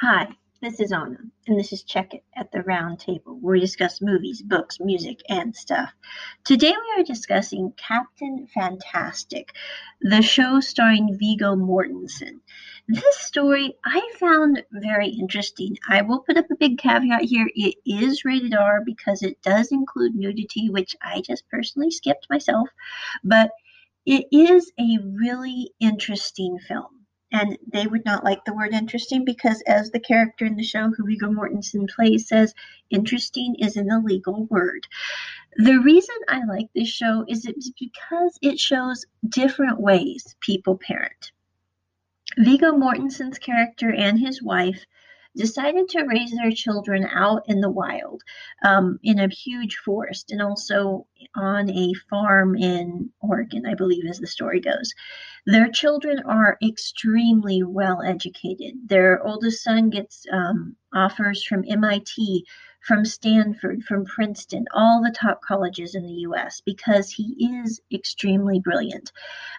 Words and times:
Hi, 0.00 0.28
this 0.62 0.78
is 0.78 0.92
Anna, 0.92 1.18
and 1.48 1.58
this 1.58 1.72
is 1.72 1.82
Check 1.82 2.14
It 2.14 2.22
at 2.36 2.52
the 2.52 2.62
Round 2.62 3.00
Table, 3.00 3.36
where 3.40 3.54
we 3.54 3.58
discuss 3.58 4.00
movies, 4.00 4.40
books, 4.40 4.78
music, 4.78 5.18
and 5.28 5.56
stuff. 5.56 5.90
Today 6.44 6.70
we 6.70 7.02
are 7.02 7.04
discussing 7.04 7.72
Captain 7.76 8.46
Fantastic, 8.54 9.56
the 10.00 10.22
show 10.22 10.60
starring 10.60 11.18
Viggo 11.18 11.56
Mortensen. 11.56 12.38
This 12.86 13.18
story 13.18 13.74
I 13.84 14.12
found 14.20 14.62
very 14.70 15.08
interesting. 15.08 15.76
I 15.88 16.02
will 16.02 16.20
put 16.20 16.36
up 16.36 16.48
a 16.48 16.54
big 16.54 16.78
caveat 16.78 17.22
here. 17.22 17.50
It 17.56 17.74
is 17.84 18.24
rated 18.24 18.54
R 18.54 18.82
because 18.86 19.24
it 19.24 19.42
does 19.42 19.72
include 19.72 20.14
nudity, 20.14 20.70
which 20.70 20.94
I 21.02 21.22
just 21.22 21.42
personally 21.48 21.90
skipped 21.90 22.28
myself, 22.30 22.68
but 23.24 23.50
it 24.06 24.26
is 24.30 24.70
a 24.78 24.98
really 25.02 25.72
interesting 25.80 26.60
film 26.68 26.97
and 27.30 27.58
they 27.70 27.86
would 27.86 28.04
not 28.04 28.24
like 28.24 28.44
the 28.44 28.54
word 28.54 28.72
interesting 28.72 29.24
because 29.24 29.62
as 29.66 29.90
the 29.90 30.00
character 30.00 30.44
in 30.44 30.56
the 30.56 30.62
show 30.62 30.90
who 30.90 31.06
Viggo 31.06 31.28
Mortensen 31.28 31.88
plays 31.88 32.26
says, 32.28 32.54
interesting 32.90 33.56
is 33.58 33.76
an 33.76 33.90
illegal 33.90 34.46
word. 34.46 34.86
The 35.56 35.78
reason 35.78 36.14
I 36.28 36.44
like 36.44 36.68
this 36.74 36.88
show 36.88 37.24
is 37.28 37.44
it's 37.44 37.70
because 37.78 38.38
it 38.40 38.58
shows 38.58 39.04
different 39.28 39.80
ways 39.80 40.34
people 40.40 40.78
parent. 40.78 41.32
Viggo 42.38 42.72
Mortensen's 42.72 43.38
character 43.38 43.92
and 43.92 44.18
his 44.18 44.42
wife 44.42 44.84
decided 45.38 45.88
to 45.88 46.04
raise 46.04 46.32
their 46.32 46.50
children 46.50 47.06
out 47.06 47.42
in 47.46 47.60
the 47.60 47.70
wild 47.70 48.22
um, 48.64 48.98
in 49.02 49.18
a 49.20 49.28
huge 49.28 49.76
forest 49.76 50.30
and 50.30 50.42
also 50.42 51.06
on 51.36 51.70
a 51.70 51.94
farm 52.10 52.56
in 52.56 53.10
Oregon, 53.20 53.64
I 53.64 53.74
believe, 53.74 54.04
as 54.06 54.18
the 54.18 54.26
story 54.26 54.60
goes. 54.60 54.92
Their 55.46 55.70
children 55.70 56.18
are 56.26 56.58
extremely 56.62 57.62
well 57.62 58.02
educated. 58.02 58.74
Their 58.86 59.24
oldest 59.26 59.62
son 59.62 59.88
gets 59.88 60.26
um, 60.30 60.76
offers 60.92 61.44
from 61.44 61.64
MIT 61.66 62.44
from 62.88 63.04
Stanford, 63.04 63.84
from 63.84 64.06
Princeton, 64.06 64.64
all 64.72 65.02
the 65.02 65.14
top 65.14 65.42
colleges 65.42 65.94
in 65.94 66.04
the 66.04 66.24
US 66.28 66.62
because 66.62 67.10
he 67.10 67.60
is 67.62 67.82
extremely 67.92 68.60
brilliant. 68.60 69.12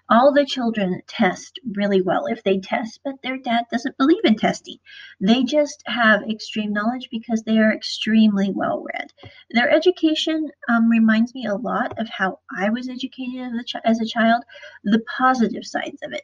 All 0.10 0.34
the 0.34 0.48
children 0.48 1.04
test 1.06 1.60
really 1.76 2.02
well 2.02 2.26
if 2.26 2.42
they 2.42 2.58
test, 2.58 3.02
but 3.04 3.22
their 3.22 3.38
dad 3.38 3.66
doesn't 3.72 4.00
believe 4.00 4.24
in 4.24 4.36
testing. 4.36 4.78
They 5.22 5.44
just 5.44 5.84
have 5.86 6.24
extreme 6.24 6.74
knowledge 6.74 7.10
because 7.12 7.44
they 7.44 7.60
are 7.60 7.72
extremely 7.72 8.50
well 8.52 8.84
read. 8.92 9.14
Their 9.52 9.70
education 9.70 10.50
um, 10.68 10.90
reminds 10.90 11.36
me 11.36 11.46
a 11.46 11.54
lot 11.54 12.00
of 12.00 12.10
how 12.10 12.40
I 12.52 12.72
was 12.72 12.90
educated 12.90 13.42
as 13.42 13.54
a, 13.54 13.64
ch- 13.64 13.86
as 13.86 14.02
a 14.02 14.08
child, 14.08 14.44
the 14.84 15.04
positive 15.18 15.66
sides 15.66 16.02
of 16.02 16.14
it. 16.14 16.24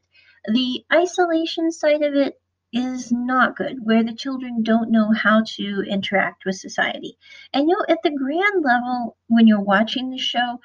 The 0.51 0.83
isolation 0.91 1.71
side 1.71 2.01
of 2.01 2.15
it 2.15 2.39
is 2.75 3.09
not 3.09 3.55
good, 3.55 3.77
where 3.83 4.03
the 4.03 4.13
children 4.13 4.61
don't 4.61 4.91
know 4.91 5.11
how 5.13 5.41
to 5.55 5.81
interact 5.89 6.43
with 6.45 6.57
society. 6.57 7.17
And 7.53 7.69
you 7.69 7.75
know, 7.75 7.85
at 7.87 8.03
the 8.03 8.11
grand 8.11 8.63
level, 8.63 9.17
when 9.27 9.47
you're 9.47 9.61
watching 9.61 10.09
the 10.09 10.17
show, 10.17 10.59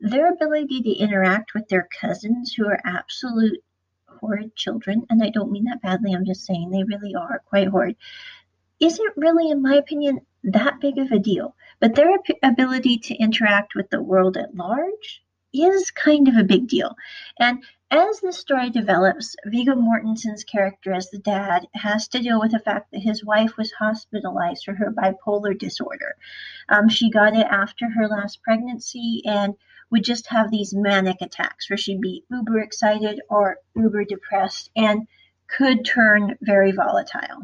their 0.00 0.32
ability 0.32 0.80
to 0.80 0.90
interact 0.90 1.52
with 1.54 1.68
their 1.68 1.86
cousins 2.00 2.54
who 2.54 2.66
are 2.66 2.80
absolute 2.84 3.62
horrid 4.06 4.56
children, 4.56 5.04
and 5.10 5.22
I 5.22 5.28
don't 5.28 5.52
mean 5.52 5.64
that 5.64 5.82
badly, 5.82 6.14
I'm 6.14 6.24
just 6.24 6.46
saying 6.46 6.70
they 6.70 6.84
really 6.84 7.14
are 7.14 7.42
quite 7.44 7.68
horrid, 7.68 7.96
isn't 8.80 9.16
really, 9.16 9.50
in 9.50 9.60
my 9.60 9.74
opinion, 9.74 10.20
that 10.44 10.80
big 10.80 10.96
of 10.96 11.12
a 11.12 11.18
deal. 11.18 11.54
But 11.78 11.94
their 11.94 12.16
ability 12.42 12.98
to 12.98 13.14
interact 13.16 13.74
with 13.74 13.90
the 13.90 14.02
world 14.02 14.38
at 14.38 14.54
large 14.54 15.22
is 15.52 15.90
kind 15.90 16.28
of 16.28 16.36
a 16.36 16.44
big 16.44 16.68
deal. 16.68 16.96
And 17.38 17.62
as 17.90 18.20
the 18.20 18.32
story 18.32 18.70
develops, 18.70 19.34
Viggo 19.46 19.74
Mortensen's 19.74 20.44
character 20.44 20.92
as 20.92 21.10
the 21.10 21.18
dad 21.18 21.66
has 21.74 22.06
to 22.08 22.20
deal 22.20 22.38
with 22.38 22.52
the 22.52 22.60
fact 22.60 22.92
that 22.92 23.00
his 23.00 23.24
wife 23.24 23.56
was 23.56 23.72
hospitalized 23.72 24.64
for 24.64 24.74
her 24.74 24.92
bipolar 24.92 25.58
disorder. 25.58 26.14
Um, 26.68 26.88
she 26.88 27.10
got 27.10 27.34
it 27.34 27.46
after 27.46 27.90
her 27.90 28.06
last 28.06 28.42
pregnancy 28.42 29.22
and 29.24 29.54
would 29.90 30.04
just 30.04 30.28
have 30.28 30.50
these 30.50 30.72
manic 30.72 31.20
attacks 31.20 31.68
where 31.68 31.76
she'd 31.76 32.00
be 32.00 32.24
uber 32.30 32.60
excited 32.60 33.20
or 33.28 33.58
uber 33.74 34.04
depressed 34.04 34.70
and 34.76 35.08
could 35.48 35.84
turn 35.84 36.38
very 36.40 36.70
volatile. 36.70 37.42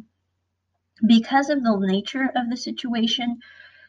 Because 1.05 1.51
of 1.51 1.65
the 1.65 1.77
nature 1.77 2.31
of 2.37 2.49
the 2.49 2.57
situation, 2.57 3.41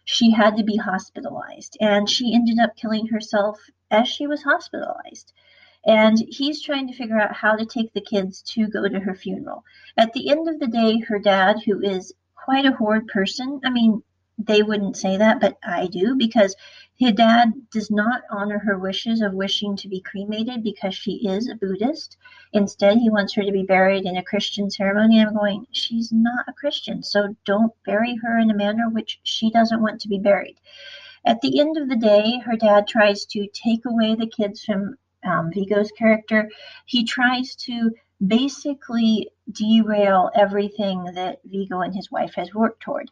she 0.06 0.32
had 0.32 0.58
to 0.58 0.64
be 0.64 0.78
hospitalized 0.78 1.78
and 1.80 2.10
she 2.10 2.34
ended 2.34 2.58
up 2.60 2.76
killing 2.76 3.08
herself 3.08 3.60
as 3.92 4.08
she 4.08 4.28
was 4.28 4.44
hospitalized. 4.44 5.34
And 5.86 6.18
he's 6.30 6.62
trying 6.62 6.88
to 6.88 6.94
figure 6.94 7.20
out 7.20 7.36
how 7.36 7.56
to 7.56 7.66
take 7.66 7.94
the 7.94 8.02
kids 8.02 8.42
to 8.54 8.68
go 8.68 8.88
to 8.88 9.00
her 9.00 9.16
funeral. 9.16 9.64
At 9.96 10.14
the 10.14 10.30
end 10.30 10.50
of 10.50 10.60
the 10.60 10.68
day, 10.68 11.00
her 11.00 11.20
dad, 11.20 11.58
who 11.66 11.82
is 11.82 12.14
quite 12.36 12.66
a 12.66 12.74
horrid 12.74 13.08
person, 13.08 13.62
I 13.64 13.70
mean, 13.70 14.04
they 14.38 14.62
wouldn't 14.62 14.98
say 14.98 15.18
that, 15.18 15.40
but 15.40 15.58
I 15.64 15.88
do 15.88 16.16
because 16.16 16.56
her 17.02 17.12
dad 17.12 17.54
does 17.72 17.90
not 17.90 18.22
honor 18.30 18.60
her 18.60 18.78
wishes 18.78 19.22
of 19.22 19.34
wishing 19.34 19.76
to 19.78 19.88
be 19.88 20.02
cremated 20.02 20.64
because 20.64 20.94
she 20.94 21.28
is 21.28 21.50
a 21.50 21.56
Buddhist. 21.56 22.18
Instead, 22.54 22.98
he 22.98 23.10
wants 23.10 23.34
her 23.34 23.44
to 23.44 23.52
be 23.52 23.64
buried 23.64 24.06
in 24.06 24.18
a 24.18 24.24
Christian 24.24 24.70
ceremony. 24.70 25.20
I'm 25.20 25.34
going, 25.34 25.66
she's 25.72 26.12
not 26.12 26.48
a 26.48 26.54
Christian, 26.54 27.02
so 27.02 27.36
don't 27.46 27.74
bury 27.86 28.16
her 28.16 28.38
in 28.38 28.52
a 28.52 28.56
manner 28.56 28.90
which 28.90 29.20
she 29.24 29.50
doesn't 29.50 29.82
want 29.82 30.02
to 30.02 30.08
be 30.08 30.20
buried. 30.20 30.60
At 31.26 31.42
the 31.42 31.60
end 31.60 31.78
of 31.78 31.90
the 31.90 31.96
day, 31.96 32.40
her 32.46 32.56
dad 32.56 32.88
tries 32.88 33.26
to 33.26 33.48
take 33.48 33.86
away 33.86 34.16
the 34.16 34.28
kids 34.28 34.64
from 34.64 34.96
um, 35.24 35.52
Viggo's 35.52 35.92
character. 35.92 36.50
He 36.86 37.04
tries 37.04 37.56
to 37.56 37.92
basically 38.26 39.30
derail 39.52 40.32
everything 40.36 41.04
that 41.16 41.40
Viggo 41.44 41.82
and 41.82 41.94
his 41.94 42.12
wife 42.12 42.34
has 42.36 42.54
worked 42.54 42.82
toward. 42.82 43.12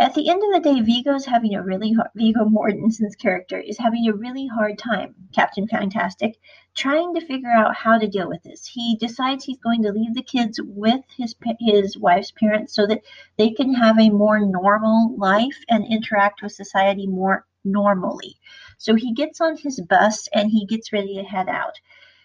At 0.00 0.14
the 0.14 0.28
end 0.28 0.40
of 0.44 0.52
the 0.52 0.60
day, 0.60 0.80
Viggo's 0.80 1.24
having 1.24 1.56
a 1.56 1.62
really 1.62 1.92
hard, 1.92 2.10
Viggo 2.14 2.44
Mortensen's 2.44 3.16
character 3.16 3.58
is 3.58 3.78
having 3.78 4.06
a 4.06 4.14
really 4.14 4.46
hard 4.46 4.78
time, 4.78 5.16
Captain 5.34 5.66
Fantastic, 5.66 6.38
trying 6.76 7.14
to 7.14 7.26
figure 7.26 7.50
out 7.50 7.74
how 7.74 7.98
to 7.98 8.06
deal 8.06 8.28
with 8.28 8.40
this. 8.44 8.64
He 8.64 8.94
decides 8.94 9.44
he's 9.44 9.58
going 9.58 9.82
to 9.82 9.90
leave 9.90 10.14
the 10.14 10.22
kids 10.22 10.60
with 10.62 11.00
his 11.16 11.34
his 11.58 11.98
wife's 11.98 12.30
parents 12.30 12.76
so 12.76 12.86
that 12.86 13.02
they 13.38 13.50
can 13.50 13.74
have 13.74 13.98
a 13.98 14.10
more 14.10 14.38
normal 14.38 15.16
life 15.16 15.58
and 15.68 15.84
interact 15.84 16.42
with 16.42 16.52
society 16.52 17.08
more 17.08 17.44
normally. 17.64 18.36
So 18.78 18.94
he 18.94 19.12
gets 19.12 19.40
on 19.40 19.56
his 19.56 19.80
bus 19.80 20.28
and 20.32 20.48
he 20.48 20.64
gets 20.64 20.92
ready 20.92 21.16
to 21.16 21.24
head 21.24 21.48
out. 21.48 21.74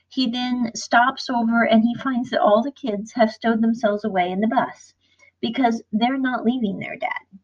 He 0.10 0.30
then 0.30 0.76
stops 0.76 1.28
over 1.28 1.64
and 1.64 1.82
he 1.82 1.96
finds 1.96 2.30
that 2.30 2.42
all 2.42 2.62
the 2.62 2.72
kids 2.72 3.14
have 3.14 3.32
stowed 3.32 3.64
themselves 3.64 4.04
away 4.04 4.30
in 4.30 4.42
the 4.42 4.48
bus 4.48 4.94
because 5.42 5.82
they're 5.92 6.20
not 6.20 6.46
leaving 6.46 6.78
their 6.78 6.98
dad. 6.98 7.40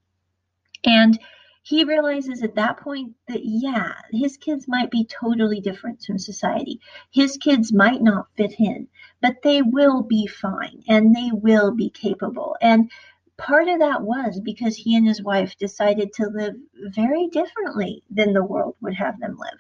And 0.84 1.20
he 1.62 1.84
realizes 1.84 2.42
at 2.42 2.56
that 2.56 2.78
point 2.78 3.14
that, 3.28 3.42
yeah, 3.44 3.94
his 4.12 4.38
kids 4.38 4.68
might 4.68 4.90
be 4.90 5.06
totally 5.06 5.60
different 5.60 6.02
from 6.02 6.18
society. 6.18 6.80
His 7.12 7.38
kids 7.38 7.72
might 7.72 8.02
not 8.02 8.28
fit 8.38 8.56
in, 8.60 8.88
but 9.22 9.42
they 9.44 9.62
will 9.62 10.02
be 10.02 10.26
fine 10.26 10.84
and 10.88 11.16
they 11.16 11.30
will 11.32 11.72
be 11.76 11.90
capable. 11.90 12.56
And 12.62 12.90
part 13.38 13.68
of 13.68 13.80
that 13.80 14.02
was 14.02 14.40
because 14.40 14.76
he 14.76 14.96
and 14.96 15.08
his 15.08 15.22
wife 15.22 15.58
decided 15.58 16.14
to 16.14 16.28
live 16.28 16.56
very 16.74 17.28
differently 17.28 18.04
than 18.10 18.34
the 18.34 18.44
world 18.44 18.76
would 18.82 18.96
have 18.96 19.20
them 19.20 19.38
live. 19.38 19.60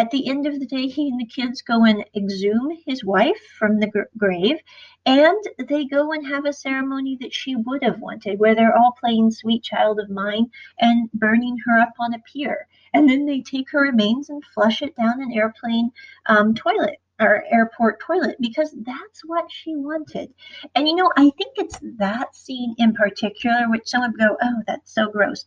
At 0.00 0.10
the 0.10 0.28
end 0.28 0.46
of 0.46 0.58
the 0.58 0.64
day, 0.64 0.86
he 0.86 1.10
and 1.10 1.20
the 1.20 1.26
kids 1.26 1.60
go 1.60 1.84
and 1.84 2.06
exhume 2.16 2.70
his 2.86 3.04
wife 3.04 3.38
from 3.58 3.78
the 3.78 3.86
gr- 3.86 4.08
grave, 4.16 4.56
and 5.04 5.38
they 5.58 5.84
go 5.84 6.12
and 6.12 6.26
have 6.26 6.46
a 6.46 6.54
ceremony 6.54 7.18
that 7.20 7.34
she 7.34 7.54
would 7.54 7.84
have 7.84 8.00
wanted, 8.00 8.38
where 8.38 8.54
they're 8.54 8.74
all 8.74 8.96
playing 8.98 9.30
Sweet 9.30 9.62
Child 9.62 10.00
of 10.00 10.08
Mine 10.08 10.50
and 10.78 11.12
burning 11.12 11.58
her 11.66 11.78
up 11.78 11.92
on 11.98 12.14
a 12.14 12.18
pier. 12.20 12.66
And 12.94 13.10
then 13.10 13.26
they 13.26 13.42
take 13.42 13.70
her 13.72 13.82
remains 13.82 14.30
and 14.30 14.42
flush 14.54 14.80
it 14.80 14.96
down 14.96 15.20
an 15.20 15.34
airplane 15.34 15.90
um, 16.24 16.54
toilet 16.54 16.96
or 17.20 17.44
airport 17.52 18.00
toilet 18.00 18.36
because 18.40 18.74
that's 18.78 19.20
what 19.26 19.52
she 19.52 19.76
wanted. 19.76 20.32
And 20.74 20.88
you 20.88 20.96
know, 20.96 21.12
I 21.18 21.28
think 21.36 21.56
it's 21.58 21.78
that 21.98 22.34
scene 22.34 22.74
in 22.78 22.94
particular 22.94 23.68
which 23.68 23.86
some 23.86 24.00
would 24.00 24.18
go, 24.18 24.38
oh, 24.40 24.62
that's 24.66 24.94
so 24.94 25.10
gross. 25.10 25.44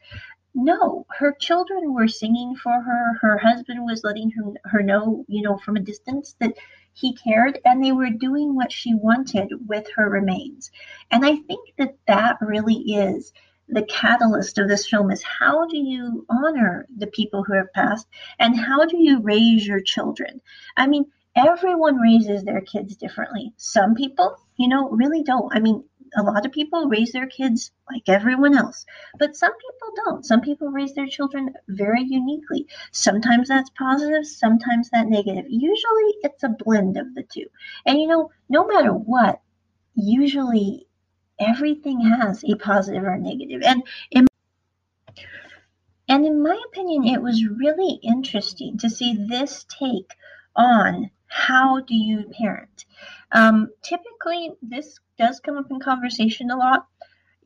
No, 0.56 1.06
her 1.18 1.32
children 1.34 1.94
were 1.94 2.08
singing 2.08 2.56
for 2.56 2.82
her. 2.82 3.14
Her 3.22 3.38
husband 3.38 3.84
was 3.84 4.04
letting 4.04 4.32
her, 4.32 4.54
her 4.66 4.84
know, 4.84 5.26
you 5.28 5.42
know, 5.42 5.58
from 5.58 5.78
a 5.78 5.82
distance 5.82 6.36
that 6.40 6.54
he 6.94 7.16
cared, 7.16 7.60
and 7.66 7.84
they 7.84 7.92
were 7.92 8.12
doing 8.12 8.56
what 8.56 8.72
she 8.72 8.94
wanted 8.94 9.52
with 9.68 9.88
her 9.96 10.08
remains. 10.10 10.70
And 11.10 11.26
I 11.26 11.38
think 11.38 11.70
that 11.78 11.98
that 12.08 12.38
really 12.40 12.76
is 12.76 13.34
the 13.68 13.84
catalyst 13.84 14.58
of 14.58 14.68
this 14.68 14.88
film 14.88 15.10
is 15.10 15.24
how 15.24 15.68
do 15.68 15.78
you 15.78 16.26
honor 16.30 16.86
the 16.96 17.08
people 17.08 17.44
who 17.44 17.54
have 17.54 17.72
passed 17.74 18.08
and 18.38 18.60
how 18.60 18.86
do 18.86 18.98
you 18.98 19.22
raise 19.22 19.66
your 19.66 19.80
children? 19.80 20.42
I 20.78 20.86
mean, 20.88 21.06
everyone 21.36 21.98
raises 21.98 22.44
their 22.44 22.62
kids 22.62 22.96
differently. 22.96 23.54
Some 23.58 23.96
people, 23.96 24.36
you 24.58 24.68
know, 24.68 24.90
really 24.90 25.24
don't. 25.24 25.56
I 25.56 25.60
mean, 25.60 25.84
a 26.15 26.24
lot 26.24 26.45
of 26.45 26.51
people 26.51 26.88
raise 26.88 27.12
their 27.12 27.27
kids 27.27 27.71
like 27.92 28.04
everyone 28.07 28.57
else, 28.57 28.86
but 29.19 29.36
some 29.36 29.51
people 29.54 30.04
don't. 30.06 30.25
Some 30.25 30.42
people 30.42 30.69
raise 30.69 30.94
their 30.94 31.07
children 31.07 31.54
very 31.68 32.04
uniquely. 32.04 32.68
Sometimes 32.92 33.48
that's 33.48 33.69
positive, 33.71 34.25
sometimes 34.25 34.89
that 34.92 35.07
negative. 35.07 35.45
Usually 35.50 36.13
it's 36.21 36.44
a 36.44 36.50
blend 36.50 36.98
of 36.98 37.13
the 37.15 37.24
two. 37.24 37.45
And 37.86 38.00
you 38.00 38.07
know, 38.07 38.31
no 38.50 38.65
matter 38.65 38.94
what, 38.94 39.42
usually 39.95 40.88
everything 41.39 42.01
has 42.01 42.44
a 42.44 42.56
positive 42.56 43.04
or 43.04 43.13
a 43.13 43.19
negative. 43.19 43.62
And 43.63 43.83
in, 44.12 44.27
and 46.07 46.25
in 46.25 46.44
my 46.44 46.62
opinion, 46.68 47.06
it 47.06 47.21
was 47.21 47.48
really 47.48 48.00
interesting 48.04 48.77
to 48.80 48.89
see 48.89 49.25
this 49.27 49.66
take 49.80 50.12
on 50.56 51.09
how 51.27 51.80
do 51.80 51.95
you 51.95 52.25
parent. 52.39 52.86
Um, 53.33 53.69
typically, 53.81 54.51
this 54.62 55.00
does 55.18 55.39
come 55.39 55.57
up 55.57 55.69
in 55.71 55.80
conversation 55.80 56.51
a 56.51 56.57
lot 56.57 56.88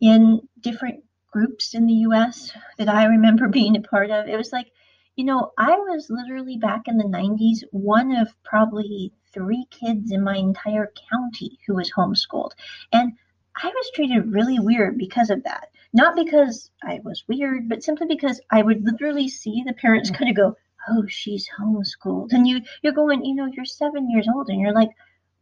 in 0.02 0.42
different 0.62 1.04
groups 1.32 1.74
in 1.74 1.88
the 1.88 1.94
US 1.94 2.52
that 2.78 2.90
I 2.90 3.06
remember 3.06 3.48
being 3.60 3.76
a 3.78 3.82
part 3.82 4.12
of. 4.12 4.28
It 4.28 4.38
was 4.38 4.52
like, 4.52 4.72
you 5.16 5.24
know, 5.26 5.52
I 5.58 5.72
was 5.78 6.10
literally 6.10 6.58
back 6.58 6.88
in 6.88 6.98
the 6.98 7.04
90s 7.06 7.64
one 7.72 8.16
of 8.16 8.36
probably 8.44 9.14
three 9.34 9.66
kids 9.72 10.12
in 10.12 10.24
my 10.24 10.36
entire 10.36 10.92
county 11.10 11.58
who 11.66 11.76
was 11.76 11.92
homeschooled. 11.92 12.52
And 12.92 13.14
I 13.56 13.68
was 13.68 13.92
treated 13.96 14.32
really 14.32 14.60
weird 14.60 14.98
because 14.98 15.30
of 15.30 15.44
that. 15.44 15.70
Not 15.94 16.16
because 16.16 16.70
I 16.84 17.00
was 17.04 17.24
weird, 17.28 17.70
but 17.70 17.82
simply 17.82 18.08
because 18.08 18.40
I 18.52 18.62
would 18.62 18.84
literally 18.84 19.30
see 19.30 19.64
the 19.66 19.74
parents 19.74 20.12
kind 20.12 20.30
of 20.30 20.36
go, 20.36 20.56
"Oh, 20.90 21.06
she's 21.08 21.50
homeschooled," 21.60 22.34
and 22.34 22.48
you 22.48 22.62
you're 22.84 22.94
going, 22.94 23.26
you 23.26 23.34
know, 23.34 23.48
you're 23.48 23.66
seven 23.66 24.12
years 24.12 24.28
old, 24.28 24.50
and 24.50 24.60
you're 24.62 24.74
like, 24.74 24.90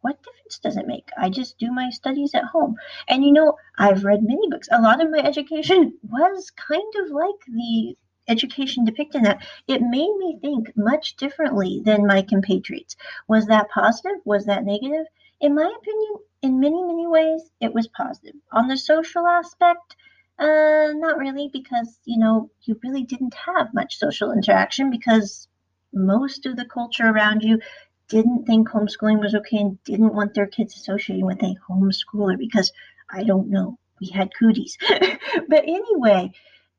what 0.06 0.22
difference 0.22 0.60
does 0.60 0.78
it 0.78 0.86
make? 0.86 1.10
I 1.18 1.31
just 1.31 1.57
do 1.57 1.72
my 1.72 1.90
studies 1.90 2.36
at 2.36 2.44
home. 2.44 2.75
And 3.07 3.24
you 3.25 3.34
know, 3.34 3.56
I've 3.80 4.04
read 4.04 4.22
many 4.22 4.48
books. 4.52 4.69
A 4.72 4.80
lot 4.80 5.04
of 5.04 5.10
my 5.10 5.18
education 5.18 5.98
was 6.04 6.52
kind 6.52 6.94
of 7.02 7.10
like 7.10 7.42
the 7.48 7.98
education 8.28 8.86
depicted 8.86 9.16
in 9.16 9.24
that. 9.24 9.44
It 9.68 9.81
made 9.81 10.16
me 10.19 10.38
think 10.40 10.72
much 10.78 11.16
differently 11.16 11.81
than 11.84 12.06
my 12.06 12.22
compatriots. 12.22 12.96
Was 13.28 13.48
that 13.48 13.72
positive? 13.72 14.19
Was 14.25 14.46
that 14.46 14.63
negative? 14.63 15.07
In 15.42 15.56
my 15.56 15.74
opinion, 15.75 16.13
in 16.44 16.60
many, 16.60 16.84
many 16.84 17.07
ways, 17.07 17.42
it 17.60 17.74
was 17.74 17.88
positive. 17.88 18.36
On 18.52 18.68
the 18.68 18.78
social 18.78 19.25
aspect, 19.25 19.96
uh, 20.38 20.94
not 20.94 21.18
really, 21.18 21.50
because, 21.52 21.98
you 22.06 22.19
know, 22.19 22.52
you 22.62 22.80
really 22.84 23.06
didn't 23.06 23.34
have 23.34 23.74
much 23.74 23.98
social 23.98 24.31
interaction 24.31 24.92
because 24.92 25.48
most 25.96 26.46
of 26.46 26.57
the 26.57 26.66
culture 26.66 27.07
around 27.07 27.42
you 27.42 27.60
didn't 28.07 28.46
think 28.46 28.69
homeschooling 28.69 29.19
was 29.19 29.36
okay 29.36 29.57
and 29.57 29.84
didn't 29.84 30.13
want 30.13 30.34
their 30.34 30.48
kids 30.48 30.75
associating 30.75 31.25
with 31.25 31.42
a 31.42 31.56
homeschooler 31.69 32.38
because 32.38 32.72
I 33.10 33.24
don't 33.24 33.50
know, 33.50 33.78
we 34.00 34.10
had 34.10 34.31
cooties. 34.38 34.78
but 34.90 35.63
anyway, 35.63 36.31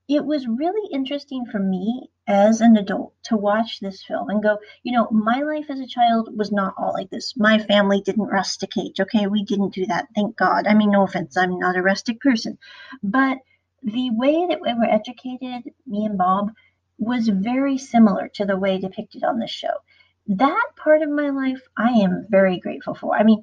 it 0.08 0.24
was 0.24 0.46
really 0.46 0.92
interesting 0.92 1.46
for 1.46 1.58
me 1.58 2.10
as 2.28 2.60
an 2.60 2.76
adult 2.76 3.12
to 3.24 3.36
watch 3.36 3.80
this 3.80 4.04
film 4.04 4.30
and 4.30 4.42
go, 4.42 4.58
you 4.82 4.92
know, 4.92 5.08
my 5.10 5.42
life 5.42 5.66
as 5.68 5.80
a 5.80 5.86
child 5.86 6.28
was 6.36 6.52
not 6.52 6.74
all 6.76 6.92
like 6.92 7.10
this. 7.10 7.36
My 7.36 7.58
family 7.58 8.00
didn't 8.00 8.26
rusticate. 8.26 8.98
Okay, 9.00 9.26
we 9.26 9.44
didn't 9.44 9.74
do 9.74 9.86
that. 9.86 10.06
Thank 10.14 10.36
God. 10.36 10.66
I 10.66 10.74
mean, 10.74 10.90
no 10.90 11.02
offense, 11.02 11.36
I'm 11.36 11.58
not 11.58 11.76
a 11.76 11.82
rustic 11.82 12.20
person. 12.20 12.58
But 13.02 13.38
the 13.82 14.10
way 14.10 14.46
that 14.48 14.60
we 14.60 14.74
were 14.74 14.84
educated, 14.88 15.72
me 15.86 16.04
and 16.06 16.18
Bob, 16.18 16.52
was 16.98 17.28
very 17.28 17.78
similar 17.78 18.28
to 18.34 18.44
the 18.44 18.56
way 18.56 18.78
depicted 18.78 19.22
on 19.22 19.38
this 19.38 19.50
show 19.50 19.82
that 20.28 20.66
part 20.76 21.02
of 21.02 21.10
my 21.10 21.30
life 21.30 21.62
I 21.76 21.90
am 21.90 22.26
very 22.28 22.58
grateful 22.58 22.94
for. 22.94 23.14
I 23.16 23.22
mean, 23.22 23.42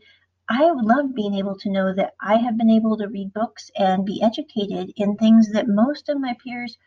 I 0.49 0.69
love 0.71 1.15
being 1.15 1.35
able 1.35 1.57
to 1.59 1.71
know 1.71 1.93
that 1.95 2.13
I 2.21 2.35
have 2.35 2.57
been 2.57 2.69
able 2.69 2.97
to 2.97 3.07
read 3.07 3.33
books 3.33 3.71
and 3.77 4.05
be 4.05 4.21
educated 4.21 4.91
in 4.97 5.15
things 5.15 5.51
that 5.51 5.67
most 5.67 6.09
of 6.09 6.19
my 6.19 6.35
peers 6.43 6.77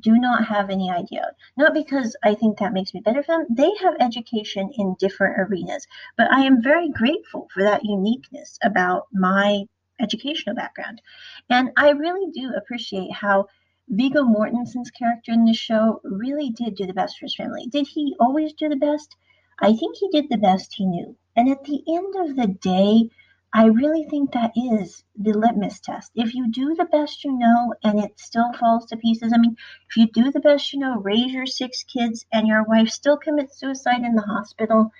do 0.00 0.18
not 0.18 0.44
have 0.44 0.68
any 0.68 0.90
idea. 0.90 1.30
Not 1.56 1.72
because 1.72 2.14
I 2.22 2.34
think 2.34 2.58
that 2.58 2.74
makes 2.74 2.92
me 2.92 3.00
better 3.00 3.22
for 3.22 3.38
them, 3.38 3.46
they 3.48 3.72
have 3.80 3.94
education 3.98 4.70
in 4.76 4.96
different 4.98 5.40
arenas. 5.40 5.86
But 6.16 6.30
I 6.30 6.40
am 6.44 6.62
very 6.62 6.90
grateful 6.90 7.48
for 7.54 7.62
that 7.62 7.84
uniqueness 7.84 8.58
about 8.62 9.06
my 9.12 9.64
educational 9.98 10.54
background. 10.54 11.00
And 11.48 11.70
I 11.78 11.90
really 11.90 12.30
do 12.32 12.52
appreciate 12.54 13.12
how 13.12 13.46
Viggo 13.88 14.24
Mortensen's 14.24 14.90
character 14.90 15.32
in 15.32 15.46
the 15.46 15.54
show 15.54 16.00
really 16.04 16.50
did 16.50 16.74
do 16.74 16.86
the 16.86 16.92
best 16.92 17.18
for 17.18 17.24
his 17.24 17.36
family. 17.36 17.66
Did 17.66 17.86
he 17.86 18.14
always 18.20 18.52
do 18.52 18.68
the 18.68 18.76
best? 18.76 19.16
I 19.58 19.74
think 19.74 19.96
he 19.96 20.08
did 20.08 20.28
the 20.28 20.36
best 20.36 20.74
he 20.74 20.86
knew. 20.86 21.16
And 21.34 21.48
at 21.48 21.64
the 21.64 21.82
end 21.88 22.14
of 22.16 22.36
the 22.36 22.46
day, 22.46 23.10
I 23.52 23.66
really 23.66 24.04
think 24.04 24.32
that 24.32 24.52
is 24.54 25.02
the 25.16 25.32
litmus 25.32 25.80
test. 25.80 26.12
If 26.14 26.34
you 26.34 26.50
do 26.50 26.74
the 26.74 26.84
best 26.84 27.24
you 27.24 27.32
know 27.32 27.74
and 27.82 27.98
it 27.98 28.20
still 28.20 28.52
falls 28.52 28.86
to 28.86 28.96
pieces, 28.96 29.32
I 29.32 29.38
mean, 29.38 29.56
if 29.88 29.96
you 29.96 30.08
do 30.08 30.30
the 30.30 30.40
best 30.40 30.72
you 30.72 30.78
know, 30.80 30.98
raise 30.98 31.32
your 31.32 31.46
six 31.46 31.82
kids, 31.84 32.26
and 32.32 32.46
your 32.46 32.64
wife 32.64 32.90
still 32.90 33.16
commits 33.16 33.58
suicide 33.58 34.02
in 34.02 34.14
the 34.14 34.22
hospital, 34.22 34.92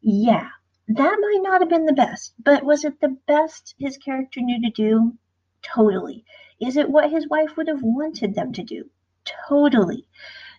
yeah, 0.00 0.50
that 0.88 1.18
might 1.20 1.40
not 1.42 1.60
have 1.60 1.68
been 1.68 1.86
the 1.86 1.92
best. 1.92 2.34
But 2.38 2.64
was 2.64 2.84
it 2.84 3.00
the 3.00 3.16
best 3.26 3.74
his 3.78 3.96
character 3.96 4.40
knew 4.40 4.60
to 4.62 4.70
do? 4.70 5.18
Totally. 5.62 6.24
Is 6.60 6.76
it 6.76 6.90
what 6.90 7.10
his 7.10 7.28
wife 7.28 7.56
would 7.56 7.68
have 7.68 7.82
wanted 7.82 8.34
them 8.34 8.52
to 8.52 8.62
do? 8.62 8.88
Totally. 9.48 10.06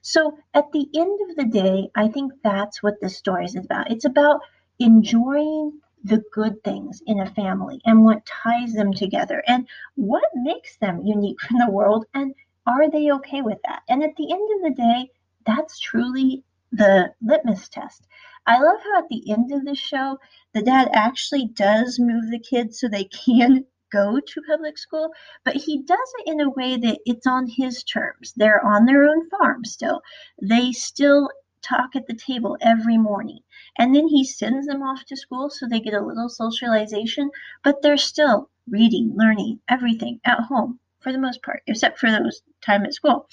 So 0.01 0.37
at 0.53 0.71
the 0.71 0.87
end 0.95 1.19
of 1.29 1.35
the 1.35 1.45
day, 1.45 1.89
I 1.95 2.07
think 2.07 2.33
that's 2.43 2.81
what 2.81 2.99
this 3.01 3.17
story 3.17 3.45
is 3.45 3.55
about. 3.55 3.91
It's 3.91 4.05
about 4.05 4.41
enjoying 4.79 5.79
the 6.03 6.23
good 6.33 6.63
things 6.63 7.01
in 7.05 7.19
a 7.19 7.29
family 7.29 7.79
and 7.85 8.03
what 8.03 8.25
ties 8.25 8.73
them 8.73 8.93
together 8.93 9.43
and 9.47 9.67
what 9.95 10.23
makes 10.33 10.77
them 10.77 11.05
unique 11.05 11.39
from 11.41 11.59
the 11.59 11.69
world 11.71 12.05
and 12.13 12.33
are 12.65 12.89
they 12.89 13.11
okay 13.11 13.41
with 13.41 13.59
that? 13.65 13.83
And 13.89 14.03
at 14.03 14.15
the 14.15 14.31
end 14.31 14.49
of 14.55 14.61
the 14.63 14.81
day, 14.81 15.11
that's 15.45 15.79
truly 15.79 16.43
the 16.71 17.13
litmus 17.21 17.69
test. 17.69 18.07
I 18.45 18.59
love 18.59 18.79
how 18.83 18.99
at 18.99 19.09
the 19.09 19.31
end 19.31 19.51
of 19.51 19.65
the 19.65 19.75
show, 19.75 20.19
the 20.53 20.61
dad 20.61 20.89
actually 20.93 21.47
does 21.47 21.99
move 21.99 22.29
the 22.29 22.39
kids 22.39 22.79
so 22.79 22.87
they 22.87 23.05
can 23.05 23.65
go 23.91 24.19
to 24.19 24.41
public 24.47 24.77
school, 24.77 25.11
but 25.43 25.55
he 25.55 25.83
does 25.83 26.13
it 26.19 26.31
in 26.31 26.41
a 26.41 26.49
way 26.49 26.77
that 26.77 26.99
it's 27.05 27.27
on 27.27 27.47
his 27.47 27.83
terms. 27.83 28.33
They're 28.35 28.65
on 28.65 28.85
their 28.85 29.03
own 29.03 29.29
farm 29.29 29.65
still. 29.65 30.01
They 30.41 30.71
still 30.71 31.29
talk 31.61 31.95
at 31.95 32.07
the 32.07 32.15
table 32.15 32.57
every 32.61 32.97
morning. 32.97 33.39
And 33.77 33.95
then 33.95 34.07
he 34.07 34.25
sends 34.25 34.67
them 34.67 34.81
off 34.81 35.05
to 35.05 35.15
school 35.15 35.49
so 35.49 35.67
they 35.67 35.79
get 35.79 35.93
a 35.93 36.05
little 36.05 36.29
socialization, 36.29 37.29
but 37.63 37.81
they're 37.81 37.97
still 37.97 38.49
reading, 38.69 39.13
learning 39.15 39.59
everything 39.69 40.19
at 40.25 40.39
home 40.39 40.79
for 40.99 41.11
the 41.11 41.19
most 41.19 41.41
part, 41.43 41.63
except 41.67 41.99
for 41.99 42.11
those 42.11 42.41
time 42.61 42.85
at 42.85 42.93
school. 42.93 43.27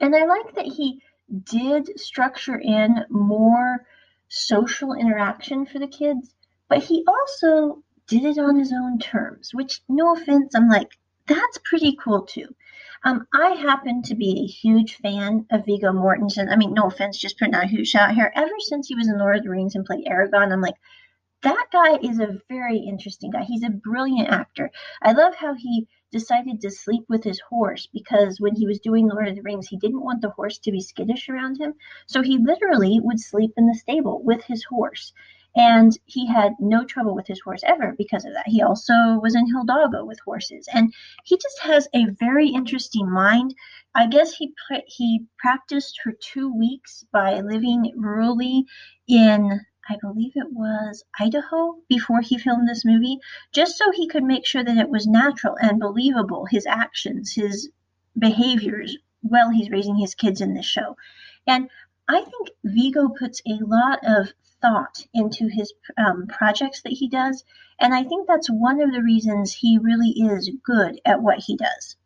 And 0.00 0.14
I 0.14 0.24
like 0.24 0.54
that 0.54 0.66
he 0.66 1.00
did 1.44 1.98
structure 1.98 2.58
in 2.58 3.04
more 3.08 3.86
social 4.28 4.94
interaction 4.94 5.66
for 5.66 5.78
the 5.78 5.86
kids, 5.86 6.34
but 6.68 6.82
he 6.82 7.04
also 7.06 7.82
did 8.08 8.24
it 8.24 8.38
on 8.38 8.58
his 8.58 8.72
own 8.72 8.98
terms, 8.98 9.54
which, 9.54 9.80
no 9.88 10.12
offense, 10.14 10.54
I'm 10.54 10.68
like, 10.68 10.90
that's 11.26 11.58
pretty 11.64 11.96
cool 12.02 12.22
too. 12.22 12.48
Um, 13.04 13.26
I 13.34 13.50
happen 13.50 14.02
to 14.02 14.14
be 14.14 14.40
a 14.40 14.46
huge 14.46 14.96
fan 14.96 15.46
of 15.50 15.66
Viggo 15.66 15.92
Mortensen. 15.92 16.50
I 16.50 16.56
mean, 16.56 16.72
no 16.72 16.84
offense, 16.84 17.18
just 17.18 17.38
putting 17.38 17.54
out 17.54 17.64
a 17.64 17.68
huge 17.68 17.88
shout 17.88 18.14
here. 18.14 18.32
Ever 18.34 18.54
since 18.60 18.86
he 18.88 18.94
was 18.94 19.08
in 19.08 19.18
Lord 19.18 19.38
of 19.38 19.42
the 19.42 19.50
Rings 19.50 19.74
and 19.74 19.84
played 19.84 20.06
Aragorn, 20.06 20.52
I'm 20.52 20.60
like, 20.60 20.76
that 21.42 21.66
guy 21.72 21.96
is 21.96 22.20
a 22.20 22.40
very 22.48 22.78
interesting 22.78 23.30
guy. 23.30 23.42
He's 23.42 23.64
a 23.64 23.70
brilliant 23.70 24.28
actor. 24.28 24.70
I 25.02 25.12
love 25.12 25.34
how 25.34 25.54
he 25.54 25.88
decided 26.12 26.60
to 26.60 26.70
sleep 26.70 27.04
with 27.08 27.24
his 27.24 27.40
horse 27.40 27.88
because 27.92 28.40
when 28.40 28.54
he 28.54 28.66
was 28.66 28.78
doing 28.78 29.08
Lord 29.08 29.26
of 29.26 29.34
the 29.34 29.42
Rings, 29.42 29.66
he 29.66 29.76
didn't 29.76 30.04
want 30.04 30.20
the 30.20 30.30
horse 30.30 30.58
to 30.58 30.70
be 30.70 30.80
skittish 30.80 31.28
around 31.28 31.58
him. 31.58 31.74
So 32.06 32.22
he 32.22 32.38
literally 32.38 33.00
would 33.02 33.18
sleep 33.18 33.52
in 33.56 33.66
the 33.66 33.74
stable 33.74 34.22
with 34.22 34.44
his 34.44 34.62
horse. 34.64 35.12
And 35.54 35.98
he 36.06 36.26
had 36.26 36.54
no 36.58 36.84
trouble 36.84 37.14
with 37.14 37.26
his 37.26 37.40
horse 37.40 37.62
ever 37.64 37.94
because 37.98 38.24
of 38.24 38.32
that. 38.32 38.48
He 38.48 38.62
also 38.62 39.18
was 39.20 39.34
in 39.34 39.46
Hidalgo 39.46 40.04
with 40.04 40.18
horses, 40.20 40.68
and 40.72 40.94
he 41.24 41.36
just 41.36 41.60
has 41.60 41.88
a 41.92 42.06
very 42.06 42.48
interesting 42.48 43.10
mind. 43.10 43.54
I 43.94 44.06
guess 44.06 44.32
he 44.32 44.54
he 44.86 45.26
practiced 45.38 46.00
for 46.02 46.12
two 46.12 46.52
weeks 46.52 47.04
by 47.12 47.40
living 47.40 47.92
rurally 47.96 48.64
in 49.06 49.60
I 49.88 49.96
believe 50.00 50.32
it 50.36 50.52
was 50.52 51.04
Idaho 51.18 51.76
before 51.88 52.20
he 52.20 52.38
filmed 52.38 52.68
this 52.68 52.84
movie, 52.84 53.18
just 53.52 53.76
so 53.76 53.90
he 53.90 54.06
could 54.06 54.22
make 54.22 54.46
sure 54.46 54.62
that 54.62 54.78
it 54.78 54.88
was 54.88 55.06
natural 55.06 55.56
and 55.60 55.80
believable, 55.80 56.46
his 56.46 56.66
actions, 56.66 57.32
his 57.34 57.68
behaviors, 58.16 58.96
while 59.22 59.50
he's 59.50 59.70
raising 59.70 59.96
his 59.96 60.14
kids 60.14 60.40
in 60.40 60.54
this 60.54 60.66
show. 60.66 60.96
And 61.46 61.68
I 62.12 62.24
think 62.24 62.50
Viggo 62.62 63.08
puts 63.08 63.40
a 63.46 63.58
lot 63.64 64.00
of 64.04 64.28
thought 64.60 65.04
into 65.14 65.48
his 65.48 65.72
um, 65.96 66.26
projects 66.26 66.82
that 66.82 66.92
he 66.92 67.08
does. 67.08 67.44
And 67.80 67.94
I 67.94 68.04
think 68.04 68.28
that's 68.28 68.50
one 68.50 68.80
of 68.80 68.92
the 68.92 69.02
reasons 69.02 69.52
he 69.52 69.78
really 69.78 70.10
is 70.10 70.50
good 70.62 71.00
at 71.04 71.22
what 71.22 71.38
he 71.38 71.56
does. 71.56 71.96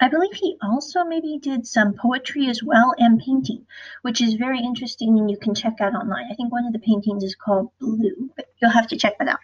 I 0.00 0.08
believe 0.08 0.34
he 0.34 0.56
also 0.60 1.04
maybe 1.04 1.38
did 1.40 1.66
some 1.66 1.94
poetry 1.94 2.48
as 2.48 2.62
well 2.62 2.94
and 2.98 3.20
painting, 3.20 3.64
which 4.02 4.20
is 4.20 4.34
very 4.34 4.58
interesting 4.58 5.16
and 5.16 5.30
you 5.30 5.38
can 5.38 5.54
check 5.54 5.80
out 5.80 5.94
online. 5.94 6.26
I 6.30 6.34
think 6.34 6.50
one 6.52 6.66
of 6.66 6.72
the 6.72 6.80
paintings 6.80 7.22
is 7.22 7.36
called 7.36 7.70
Blue, 7.78 8.30
but 8.36 8.46
you'll 8.60 8.72
have 8.72 8.88
to 8.88 8.96
check 8.96 9.18
that 9.18 9.28
out. 9.28 9.38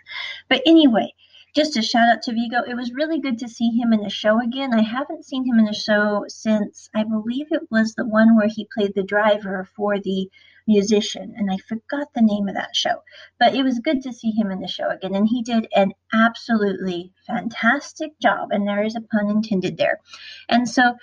But 0.49 0.63
anyway, 0.67 1.15
just 1.55 1.77
a 1.77 1.83
shout 1.83 2.09
out 2.09 2.23
to 2.23 2.33
Viggo. 2.33 2.63
It 2.63 2.77
was 2.77 2.93
really 2.93 3.21
good 3.21 3.39
to 3.39 3.49
see 3.49 3.71
him 3.71 3.93
in 3.93 4.01
the 4.01 4.11
show 4.11 4.41
again. 4.41 4.73
I 4.73 4.83
haven't 4.83 5.25
seen 5.25 5.45
him 5.45 5.59
in 5.59 5.65
the 5.65 5.75
show 5.75 6.25
since 6.29 6.89
I 6.95 7.05
believe 7.05 7.47
it 7.51 7.71
was 7.71 7.95
the 7.95 8.07
one 8.07 8.37
where 8.37 8.49
he 8.49 8.69
played 8.75 8.95
the 8.95 9.03
driver 9.03 9.69
for 9.77 9.99
the 9.99 10.29
musician, 10.67 11.35
and 11.37 11.51
I 11.51 11.57
forgot 11.57 12.09
the 12.15 12.23
name 12.23 12.49
of 12.49 12.55
that 12.55 12.77
show. 12.77 13.03
But 13.39 13.55
it 13.55 13.65
was 13.65 13.81
good 13.81 14.03
to 14.03 14.13
see 14.13 14.31
him 14.31 14.51
in 14.51 14.61
the 14.61 14.69
show 14.69 14.89
again, 14.89 15.15
and 15.15 15.29
he 15.29 15.43
did 15.43 15.67
an 15.75 15.93
absolutely 16.13 17.13
fantastic 17.27 18.19
job, 18.21 18.51
and 18.53 18.67
there 18.67 18.85
is 18.85 18.95
a 18.95 19.01
pun 19.01 19.29
intended 19.29 19.77
there. 19.77 19.99
And 20.49 20.69
so, 20.69 20.95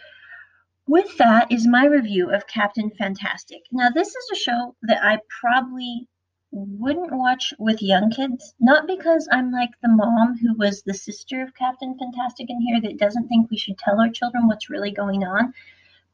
with 0.87 1.17
that 1.17 1.51
is 1.51 1.67
my 1.67 1.85
review 1.85 2.31
of 2.31 2.47
Captain 2.47 2.89
Fantastic. 2.97 3.63
Now, 3.73 3.89
this 3.89 4.07
is 4.07 4.29
a 4.31 4.35
show 4.35 4.75
that 4.83 5.03
I 5.03 5.19
probably 5.41 6.07
wouldn't 6.51 7.11
watch 7.11 7.53
with 7.59 7.81
young 7.81 8.09
kids, 8.09 8.53
not 8.59 8.87
because 8.87 9.27
I'm 9.31 9.51
like 9.51 9.71
the 9.81 9.89
mom 9.89 10.37
who 10.37 10.55
was 10.55 10.81
the 10.81 10.93
sister 10.93 11.43
of 11.43 11.55
Captain 11.55 11.97
Fantastic 11.97 12.49
in 12.49 12.61
here 12.61 12.81
that 12.81 12.97
doesn't 12.97 13.27
think 13.27 13.49
we 13.49 13.57
should 13.57 13.77
tell 13.77 13.99
our 13.99 14.09
children 14.09 14.47
what's 14.47 14.69
really 14.69 14.91
going 14.91 15.23
on, 15.23 15.53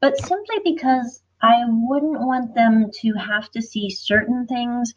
but 0.00 0.18
simply 0.18 0.56
because 0.64 1.22
I 1.40 1.62
wouldn't 1.66 2.20
want 2.20 2.54
them 2.54 2.90
to 3.02 3.12
have 3.14 3.50
to 3.52 3.62
see 3.62 3.90
certain 3.90 4.46
things 4.46 4.94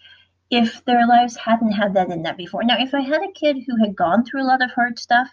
if 0.50 0.84
their 0.86 1.06
lives 1.06 1.36
hadn't 1.36 1.74
had 1.74 1.94
that 1.96 2.10
in 2.10 2.24
that 2.24 2.38
before. 2.38 2.63
Now, 2.63 2.77
if 2.79 2.94
I 2.94 3.01
had 3.01 3.22
a 3.22 3.32
kid 3.34 3.58
who 3.65 3.75
had 3.77 3.96
gone 3.96 4.24
through 4.24 4.44
a 4.44 4.48
lot 4.48 4.63
of 4.63 4.72
hard 4.72 4.98
stuff, 4.98 5.29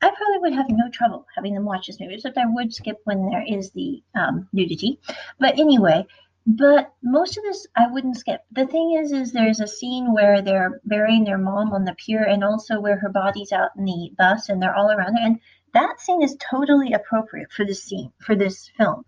I 0.00 0.10
probably 0.10 0.38
would 0.40 0.54
have 0.54 0.66
no 0.68 0.90
trouble 0.90 1.26
having 1.34 1.54
them 1.54 1.64
watch 1.64 1.86
this 1.86 2.00
movie, 2.00 2.14
except 2.14 2.38
I 2.38 2.46
would 2.46 2.74
skip 2.74 3.00
when 3.04 3.28
there 3.28 3.44
is 3.46 3.70
the 3.70 4.02
um, 4.14 4.48
nudity. 4.52 4.98
But 5.38 5.58
anyway, 5.58 6.06
but 6.46 6.92
most 7.02 7.38
of 7.38 7.44
this 7.44 7.66
I 7.74 7.86
wouldn't 7.86 8.18
skip. 8.18 8.42
The 8.52 8.66
thing 8.66 8.98
is, 9.00 9.12
is 9.12 9.32
there's 9.32 9.60
a 9.60 9.66
scene 9.66 10.12
where 10.12 10.42
they're 10.42 10.80
burying 10.84 11.24
their 11.24 11.38
mom 11.38 11.72
on 11.72 11.84
the 11.84 11.94
pier, 11.94 12.22
and 12.24 12.44
also 12.44 12.80
where 12.80 12.98
her 12.98 13.08
body's 13.08 13.52
out 13.52 13.70
in 13.76 13.84
the 13.84 14.12
bus, 14.18 14.48
and 14.48 14.60
they're 14.60 14.74
all 14.74 14.90
around 14.90 15.16
her, 15.16 15.24
and 15.24 15.40
that 15.72 16.00
scene 16.00 16.22
is 16.22 16.36
totally 16.38 16.92
appropriate 16.92 17.50
for 17.52 17.64
this 17.64 17.82
scene 17.82 18.12
for 18.18 18.34
this 18.34 18.70
film. 18.76 19.04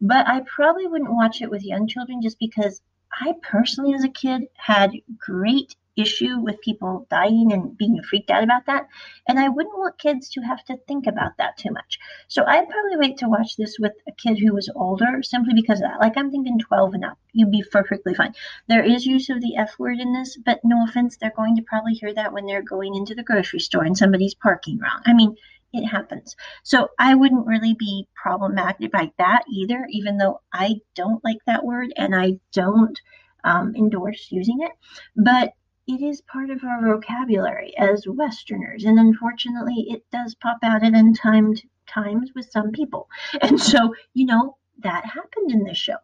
But 0.00 0.26
I 0.28 0.40
probably 0.40 0.86
wouldn't 0.86 1.12
watch 1.12 1.42
it 1.42 1.50
with 1.50 1.62
young 1.64 1.86
children 1.86 2.22
just 2.22 2.38
because 2.38 2.82
I 3.12 3.34
personally, 3.42 3.94
as 3.94 4.04
a 4.04 4.08
kid, 4.08 4.48
had 4.54 4.92
great 5.18 5.76
issue 6.00 6.38
with 6.38 6.60
people 6.60 7.06
dying 7.10 7.52
and 7.52 7.76
being 7.76 8.02
freaked 8.02 8.30
out 8.30 8.44
about 8.44 8.66
that. 8.66 8.88
And 9.28 9.38
I 9.38 9.48
wouldn't 9.48 9.78
want 9.78 9.98
kids 9.98 10.28
to 10.30 10.40
have 10.40 10.64
to 10.66 10.76
think 10.88 11.06
about 11.06 11.32
that 11.38 11.56
too 11.58 11.70
much. 11.70 11.98
So 12.28 12.44
I'd 12.44 12.68
probably 12.68 12.96
wait 12.96 13.18
to 13.18 13.28
watch 13.28 13.56
this 13.56 13.78
with 13.78 13.92
a 14.08 14.12
kid 14.12 14.38
who 14.38 14.54
was 14.54 14.70
older 14.74 15.22
simply 15.22 15.54
because 15.54 15.80
of 15.80 15.88
that. 15.88 16.00
Like 16.00 16.16
I'm 16.16 16.30
thinking 16.30 16.58
12 16.58 16.94
and 16.94 17.04
up, 17.04 17.18
you'd 17.32 17.50
be 17.50 17.64
perfectly 17.70 18.14
fine. 18.14 18.34
There 18.68 18.84
is 18.84 19.06
use 19.06 19.30
of 19.30 19.40
the 19.40 19.56
F 19.56 19.78
word 19.78 19.98
in 19.98 20.12
this, 20.12 20.36
but 20.36 20.60
no 20.64 20.84
offense, 20.84 21.16
they're 21.16 21.32
going 21.36 21.56
to 21.56 21.62
probably 21.62 21.94
hear 21.94 22.14
that 22.14 22.32
when 22.32 22.46
they're 22.46 22.62
going 22.62 22.94
into 22.94 23.14
the 23.14 23.22
grocery 23.22 23.60
store 23.60 23.84
and 23.84 23.96
somebody's 23.96 24.34
parking 24.34 24.78
wrong. 24.78 25.02
I 25.06 25.12
mean, 25.12 25.36
it 25.72 25.86
happens. 25.86 26.36
So 26.64 26.88
I 26.98 27.14
wouldn't 27.14 27.46
really 27.46 27.74
be 27.74 28.08
problematic 28.20 28.90
by 28.90 29.12
that 29.18 29.44
either, 29.48 29.86
even 29.90 30.18
though 30.18 30.40
I 30.52 30.76
don't 30.94 31.22
like 31.24 31.38
that 31.46 31.64
word 31.64 31.92
and 31.96 32.14
I 32.14 32.40
don't 32.52 32.98
um, 33.44 33.74
endorse 33.76 34.28
using 34.30 34.58
it. 34.62 34.72
But 35.16 35.52
it 35.90 36.00
is 36.00 36.20
part 36.20 36.50
of 36.50 36.62
our 36.62 36.80
vocabulary 36.80 37.76
as 37.76 38.06
Westerners, 38.06 38.84
and 38.84 38.96
unfortunately, 38.96 39.86
it 39.90 40.08
does 40.12 40.36
pop 40.36 40.58
out 40.62 40.84
at 40.84 40.94
untimed 40.94 41.62
times 41.88 42.30
with 42.32 42.48
some 42.48 42.70
people. 42.70 43.08
And 43.42 43.60
so, 43.60 43.94
you 44.14 44.26
know, 44.26 44.56
that 44.78 45.04
happened 45.04 45.50
in 45.50 45.64
this 45.64 45.78
show. 45.78 45.96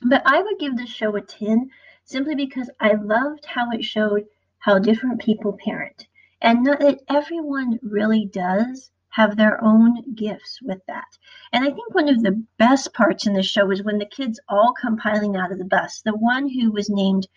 But 0.00 0.22
I 0.24 0.40
would 0.40 0.58
give 0.58 0.78
this 0.78 0.88
show 0.88 1.14
a 1.16 1.20
10 1.20 1.70
simply 2.04 2.34
because 2.34 2.70
I 2.80 2.94
loved 2.94 3.44
how 3.44 3.70
it 3.72 3.84
showed 3.84 4.24
how 4.58 4.78
different 4.78 5.20
people 5.20 5.58
parent 5.62 6.06
and 6.40 6.62
not 6.62 6.80
that 6.80 7.00
everyone 7.08 7.78
really 7.82 8.24
does 8.24 8.90
have 9.10 9.36
their 9.36 9.62
own 9.62 10.14
gifts 10.14 10.60
with 10.62 10.80
that. 10.86 11.18
And 11.52 11.62
I 11.62 11.70
think 11.70 11.94
one 11.94 12.08
of 12.08 12.22
the 12.22 12.42
best 12.58 12.92
parts 12.94 13.26
in 13.26 13.32
the 13.34 13.42
show 13.42 13.70
is 13.70 13.82
when 13.82 13.98
the 13.98 14.06
kids 14.06 14.40
all 14.48 14.72
come 14.72 14.96
piling 14.96 15.36
out 15.36 15.52
of 15.52 15.58
the 15.58 15.64
bus. 15.64 16.02
The 16.02 16.16
one 16.16 16.48
who 16.48 16.72
was 16.72 16.90
named, 16.90 17.28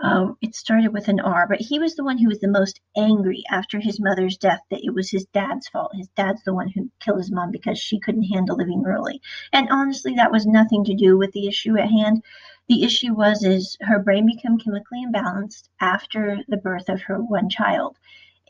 um, 0.00 0.36
it 0.40 0.54
started 0.54 0.92
with 0.92 1.08
an 1.08 1.18
R, 1.18 1.46
but 1.48 1.60
he 1.60 1.80
was 1.80 1.96
the 1.96 2.04
one 2.04 2.18
who 2.18 2.28
was 2.28 2.38
the 2.38 2.46
most 2.46 2.80
angry 2.96 3.42
after 3.50 3.80
his 3.80 3.98
mother's 3.98 4.36
death 4.36 4.60
that 4.70 4.84
it 4.84 4.94
was 4.94 5.10
his 5.10 5.24
dad's 5.26 5.68
fault. 5.68 5.90
His 5.96 6.06
dad's 6.08 6.44
the 6.44 6.54
one 6.54 6.68
who 6.68 6.90
killed 7.00 7.18
his 7.18 7.32
mom 7.32 7.50
because 7.50 7.80
she 7.80 7.98
couldn't 7.98 8.22
handle 8.32 8.56
living 8.56 8.84
early. 8.86 9.20
And 9.52 9.68
honestly, 9.70 10.14
that 10.14 10.30
was 10.30 10.46
nothing 10.46 10.84
to 10.84 10.94
do 10.94 11.18
with 11.18 11.32
the 11.32 11.48
issue 11.48 11.76
at 11.76 11.90
hand. 11.90 12.22
The 12.68 12.84
issue 12.84 13.12
was 13.12 13.42
is 13.42 13.76
her 13.80 13.98
brain 13.98 14.26
became 14.26 14.58
chemically 14.58 15.04
imbalanced 15.04 15.68
after 15.80 16.44
the 16.46 16.58
birth 16.58 16.88
of 16.88 17.02
her 17.02 17.20
one 17.20 17.48
child. 17.48 17.96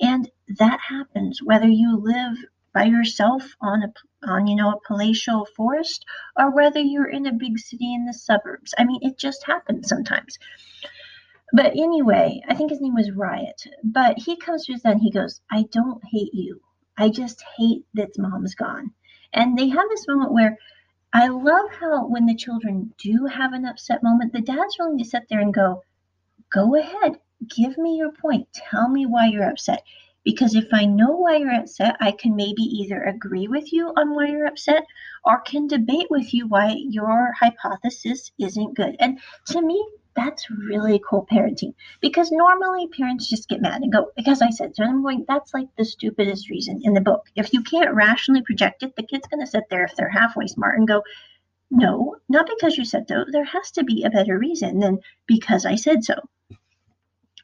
And 0.00 0.30
that 0.58 0.80
happens 0.80 1.42
whether 1.42 1.68
you 1.68 1.96
live 1.96 2.36
by 2.74 2.84
yourself 2.84 3.56
on 3.60 3.82
a 3.82 3.92
on 4.28 4.46
you 4.46 4.54
know 4.54 4.70
a 4.70 4.80
palatial 4.86 5.46
forest 5.56 6.04
or 6.36 6.50
whether 6.50 6.80
you're 6.80 7.08
in 7.08 7.26
a 7.26 7.32
big 7.32 7.58
city 7.58 7.94
in 7.94 8.04
the 8.04 8.12
suburbs. 8.12 8.74
I 8.76 8.84
mean, 8.84 9.00
it 9.02 9.18
just 9.18 9.44
happens 9.46 9.88
sometimes. 9.88 10.38
But 11.52 11.76
anyway, 11.76 12.42
I 12.48 12.54
think 12.54 12.70
his 12.70 12.80
name 12.80 12.94
was 12.94 13.10
Riot. 13.10 13.62
But 13.82 14.18
he 14.18 14.36
comes 14.36 14.66
to 14.66 14.74
us 14.74 14.84
and 14.84 15.00
he 15.00 15.10
goes, 15.10 15.40
I 15.50 15.64
don't 15.72 16.02
hate 16.04 16.34
you. 16.34 16.60
I 16.96 17.08
just 17.08 17.42
hate 17.56 17.84
that 17.94 18.18
mom's 18.18 18.54
gone. 18.54 18.92
And 19.32 19.56
they 19.56 19.68
have 19.68 19.88
this 19.88 20.06
moment 20.08 20.32
where 20.32 20.58
I 21.12 21.28
love 21.28 21.70
how 21.70 22.06
when 22.06 22.26
the 22.26 22.34
children 22.34 22.92
do 22.98 23.26
have 23.26 23.52
an 23.54 23.64
upset 23.64 24.02
moment, 24.02 24.32
the 24.32 24.42
dad's 24.42 24.76
willing 24.78 24.98
to 24.98 25.04
sit 25.04 25.24
there 25.30 25.40
and 25.40 25.54
go, 25.54 25.82
Go 26.52 26.74
ahead, 26.74 27.18
give 27.56 27.78
me 27.78 27.96
your 27.96 28.12
point. 28.12 28.48
Tell 28.52 28.88
me 28.88 29.06
why 29.06 29.26
you're 29.26 29.48
upset. 29.48 29.82
Because 30.24 30.54
if 30.54 30.68
I 30.72 30.84
know 30.84 31.12
why 31.16 31.36
you're 31.36 31.54
upset, 31.54 31.96
I 32.00 32.12
can 32.12 32.36
maybe 32.36 32.62
either 32.62 33.02
agree 33.02 33.48
with 33.48 33.72
you 33.72 33.88
on 33.96 34.14
why 34.14 34.28
you're 34.28 34.46
upset 34.46 34.84
or 35.24 35.40
can 35.40 35.66
debate 35.66 36.08
with 36.10 36.34
you 36.34 36.46
why 36.46 36.76
your 36.78 37.32
hypothesis 37.32 38.32
isn't 38.38 38.74
good. 38.76 38.96
And 38.98 39.18
to 39.46 39.62
me, 39.62 39.86
that's 40.18 40.50
really 40.50 41.00
cool 41.08 41.26
parenting 41.30 41.74
because 42.00 42.32
normally 42.32 42.88
parents 42.88 43.30
just 43.30 43.48
get 43.48 43.62
mad 43.62 43.82
and 43.82 43.92
go, 43.92 44.10
because 44.16 44.42
I 44.42 44.50
said 44.50 44.74
so. 44.74 44.82
And 44.82 44.90
I'm 44.90 45.02
going, 45.02 45.24
that's 45.28 45.54
like 45.54 45.68
the 45.76 45.84
stupidest 45.84 46.50
reason 46.50 46.80
in 46.82 46.92
the 46.92 47.00
book. 47.00 47.26
If 47.36 47.52
you 47.52 47.62
can't 47.62 47.94
rationally 47.94 48.42
project 48.42 48.82
it, 48.82 48.96
the 48.96 49.04
kid's 49.04 49.28
going 49.28 49.40
to 49.40 49.50
sit 49.50 49.64
there 49.70 49.84
if 49.84 49.94
they're 49.94 50.08
halfway 50.08 50.48
smart 50.48 50.76
and 50.76 50.88
go, 50.88 51.02
no, 51.70 52.16
not 52.28 52.48
because 52.48 52.76
you 52.76 52.84
said 52.84 53.06
so. 53.06 53.24
There 53.30 53.44
has 53.44 53.70
to 53.72 53.84
be 53.84 54.02
a 54.02 54.10
better 54.10 54.36
reason 54.36 54.80
than 54.80 54.98
because 55.28 55.64
I 55.64 55.76
said 55.76 56.02
so. 56.02 56.14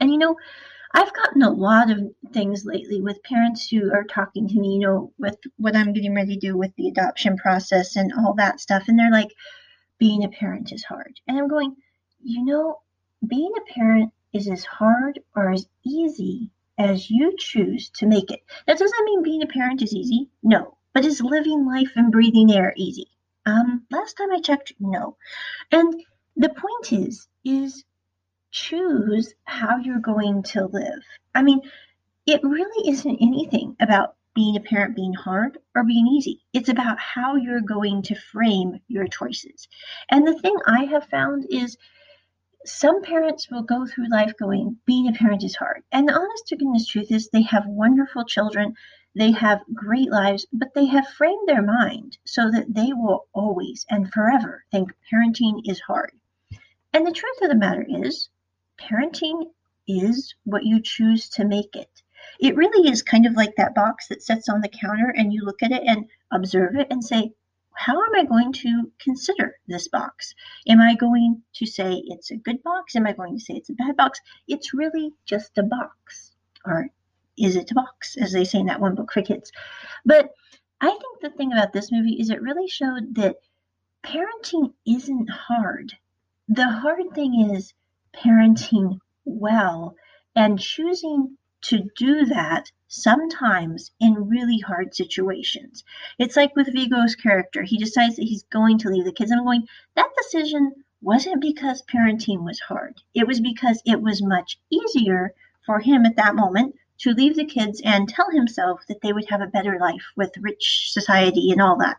And 0.01 0.11
you 0.11 0.19
know, 0.19 0.37
I've 0.95 1.15
gotten 1.15 1.43
a 1.43 1.51
lot 1.51 1.93
of 1.93 2.01
things 2.33 2.65
lately 2.65 3.01
with 3.01 3.23
parents 3.23 3.69
who 3.69 3.93
are 3.93 4.05
talking 4.05 4.49
to 4.49 4.59
me, 4.59 4.75
you 4.75 4.81
know, 4.81 5.13
with 5.19 5.37
what 5.59 5.77
I'm 5.77 5.93
getting 5.93 6.15
ready 6.15 6.35
to 6.35 6.41
do 6.49 6.57
with 6.57 6.75
the 6.77 6.89
adoption 6.89 7.37
process 7.37 7.95
and 7.95 8.13
all 8.13 8.35
that 8.35 8.61
stuff. 8.61 8.85
And 8.89 8.99
they're 8.99 9.11
like, 9.11 9.31
being 9.99 10.25
a 10.25 10.29
parent 10.29 10.73
is 10.73 10.85
hard. 10.85 11.21
And 11.29 11.39
I'm 11.39 11.49
going, 11.49 11.77
you 12.25 12.45
know, 12.45 12.81
being 13.27 13.53
a 13.57 13.73
parent 13.73 14.13
is 14.33 14.49
as 14.49 14.65
hard 14.65 15.21
or 15.37 15.51
as 15.51 15.67
easy 15.85 16.51
as 16.79 17.11
you 17.11 17.37
choose 17.39 17.91
to 17.91 18.07
make 18.07 18.31
it. 18.31 18.41
That 18.67 18.79
doesn't 18.79 19.05
mean 19.05 19.23
being 19.23 19.43
a 19.43 19.47
parent 19.47 19.83
is 19.83 19.95
easy. 19.95 20.29
No. 20.43 20.77
But 20.93 21.05
is 21.05 21.21
living 21.21 21.67
life 21.67 21.93
and 21.97 22.13
breathing 22.13 22.53
air 22.53 22.73
easy? 22.77 23.09
Um, 23.47 23.85
last 23.91 24.17
time 24.17 24.33
I 24.33 24.41
checked, 24.41 24.73
no. 24.81 25.17
And 25.71 25.95
the 26.37 26.49
point 26.49 26.93
is, 26.93 27.29
is 27.45 27.85
choose 28.51 29.35
how 29.45 29.77
you're 29.79 29.99
going 29.99 30.43
to 30.45 30.67
live. 30.67 31.03
I 31.35 31.43
mean, 31.43 31.61
it 32.27 32.43
really 32.43 32.89
isn't 32.89 33.19
anything 33.21 33.77
about 33.81 34.17
being 34.35 34.57
a 34.57 34.61
parent 34.61 34.97
being 34.97 35.15
hard 35.15 35.59
or 35.75 35.85
being 35.85 36.07
easy. 36.07 36.43
It's 36.53 36.69
about 36.69 36.99
how 36.99 37.37
you're 37.37 37.61
going 37.61 38.03
to 38.03 38.15
frame 38.15 38.81
your 38.89 39.07
choices. 39.07 39.69
And 40.11 40.27
the 40.27 40.39
thing 40.39 40.57
I 40.67 40.85
have 40.85 41.09
found 41.09 41.47
is 41.51 41.77
some 42.65 43.03
parents 43.03 43.51
will 43.51 43.63
go 43.63 43.87
through 43.87 44.09
life 44.09 44.33
going, 44.39 44.79
being 44.87 45.09
a 45.09 45.13
parent 45.13 45.45
is 45.45 45.57
hard. 45.57 45.83
And 45.93 46.09
the 46.09 46.15
honest 46.15 46.47
to 46.49 46.57
goodness 46.57 46.87
truth 46.87 47.11
is 47.11 47.29
they 47.29 47.43
have 47.43 47.67
wonderful 47.67 48.25
children, 48.25 48.75
they 49.15 49.33
have 49.33 49.63
great 49.73 50.11
lives, 50.11 50.47
but 50.53 50.75
they 50.75 50.87
have 50.87 51.07
framed 51.09 51.47
their 51.47 51.63
mind 51.63 52.19
so 52.25 52.51
that 52.51 52.73
they 52.73 52.93
will 52.93 53.29
always 53.33 53.85
and 53.91 54.13
forever 54.13 54.65
think 54.71 54.93
parenting 55.13 55.61
is 55.65 55.81
hard. 55.81 56.13
And 56.93 57.07
the 57.07 57.13
truth 57.13 57.43
of 57.43 57.51
the 57.51 57.55
matter 57.55 57.87
is, 57.89 58.29
parenting 58.79 59.51
is 59.87 60.35
what 60.45 60.65
you 60.65 60.81
choose 60.81 61.29
to 61.31 61.45
make 61.45 61.77
it. 61.77 62.03
It 62.41 62.57
really 62.57 62.91
is 62.91 63.03
kind 63.03 63.27
of 63.27 63.35
like 63.35 63.55
that 63.57 63.75
box 63.75 64.09
that 64.09 64.23
sits 64.23 64.49
on 64.49 64.63
the 64.63 64.69
counter 64.69 65.13
and 65.15 65.33
you 65.33 65.45
look 65.45 65.63
at 65.63 65.73
it 65.73 65.83
and 65.87 66.09
observe 66.33 66.77
it 66.77 66.87
and 66.91 67.05
say, 67.05 67.33
how 67.75 68.03
am 68.03 68.15
I 68.15 68.25
going 68.25 68.53
to 68.53 68.91
consider 69.01 69.57
this 69.67 69.89
box? 69.89 70.35
Am 70.69 70.81
I 70.81 70.95
going 70.95 71.43
to 71.55 71.67
say 71.67 72.03
it's 72.07 72.31
a 72.31 72.37
good 72.37 72.63
box? 72.63 72.97
Am 72.97 73.07
I 73.07 73.13
going 73.13 73.37
to 73.37 73.45
say 73.45 73.55
it's 73.55 73.71
a 73.71 73.75
bad 73.75 73.97
box? 73.97 74.21
It's 74.49 74.75
really 74.75 75.13
just 75.27 75.59
a 75.59 75.63
box. 75.63 76.33
Or 76.65 76.89
is 77.37 77.57
it 77.57 77.71
a 77.71 77.75
box, 77.75 78.17
as 78.17 78.33
they 78.33 78.45
say 78.45 78.61
in 78.61 78.67
that 78.67 78.81
one 78.81 78.95
book 78.95 79.13
for 79.13 79.23
kids? 79.23 79.51
But 80.05 80.31
I 80.81 80.91
think 80.91 81.21
the 81.21 81.31
thing 81.31 81.53
about 81.53 81.73
this 81.73 81.91
movie 81.91 82.21
is 82.21 82.31
it 82.31 82.43
really 82.43 82.69
showed 82.69 83.15
that 83.17 83.37
parenting 84.05 84.73
isn't 84.87 85.31
hard. 85.31 85.93
The 86.49 86.69
hard 86.69 87.15
thing 87.15 87.51
is 87.53 87.75
parenting 88.15 88.99
well 89.25 89.97
and 90.37 90.61
choosing 90.61 91.37
to 91.65 91.91
do 91.97 92.25
that 92.27 92.71
sometimes 92.89 93.91
in 94.01 94.29
really 94.29 94.59
hard 94.59 94.95
situations. 94.95 95.85
It's 96.19 96.37
like 96.37 96.55
with 96.55 96.73
Viggo's 96.73 97.15
character. 97.15 97.63
He 97.63 97.79
decides 97.79 98.17
that 98.17 98.25
he's 98.25 98.45
going 98.45 98.79
to 98.79 98.89
leave 98.89 99.05
the 99.05 99.13
kids. 99.13 99.33
I'm 99.33 99.45
going, 99.45 99.67
that 99.97 100.11
decision 100.17 100.73
wasn't 101.03 101.41
because 101.41 101.83
parenting 101.83 102.45
was 102.45 102.61
hard. 102.61 102.95
It 103.15 103.27
was 103.27 103.41
because 103.41 103.83
it 103.85 104.01
was 104.01 104.23
much 104.23 104.59
easier 104.71 105.33
for 105.67 105.81
him 105.81 106.07
at 106.07 106.17
that 106.17 106.35
moment 106.35 106.75
to 106.99 107.11
leave 107.11 107.37
the 107.37 107.45
kids 107.45 107.81
and 107.85 108.09
tell 108.09 108.31
himself 108.31 108.81
that 108.89 109.01
they 109.03 109.13
would 109.13 109.29
have 109.29 109.41
a 109.41 109.49
better 109.49 109.79
life 109.79 110.05
with 110.17 110.37
rich 110.39 110.93
society 110.93 111.51
and 111.51 111.61
all 111.61 111.77
that. 111.79 111.99